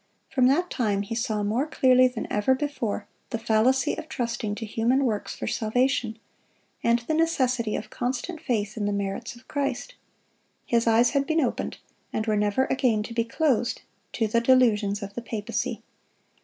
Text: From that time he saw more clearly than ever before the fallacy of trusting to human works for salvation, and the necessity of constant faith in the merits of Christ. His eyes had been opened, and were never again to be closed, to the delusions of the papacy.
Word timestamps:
From 0.31 0.47
that 0.47 0.71
time 0.71 1.03
he 1.03 1.13
saw 1.13 1.43
more 1.43 1.67
clearly 1.67 2.07
than 2.07 2.25
ever 2.31 2.55
before 2.55 3.07
the 3.29 3.37
fallacy 3.37 3.93
of 3.99 4.09
trusting 4.09 4.55
to 4.55 4.65
human 4.65 5.05
works 5.05 5.35
for 5.35 5.45
salvation, 5.45 6.17
and 6.83 6.97
the 7.07 7.13
necessity 7.13 7.75
of 7.75 7.91
constant 7.91 8.41
faith 8.41 8.77
in 8.77 8.87
the 8.87 8.93
merits 8.93 9.35
of 9.35 9.47
Christ. 9.47 9.93
His 10.65 10.87
eyes 10.87 11.11
had 11.11 11.27
been 11.27 11.39
opened, 11.39 11.77
and 12.11 12.25
were 12.25 12.35
never 12.35 12.65
again 12.65 13.03
to 13.03 13.13
be 13.13 13.23
closed, 13.23 13.83
to 14.13 14.25
the 14.27 14.41
delusions 14.41 15.03
of 15.03 15.13
the 15.13 15.21
papacy. 15.21 15.83